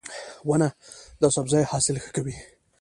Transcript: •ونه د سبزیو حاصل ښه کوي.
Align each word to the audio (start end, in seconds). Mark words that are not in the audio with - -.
•ونه 0.47 0.69
د 1.21 1.23
سبزیو 1.35 1.69
حاصل 1.71 1.95
ښه 2.03 2.09
کوي. 2.15 2.35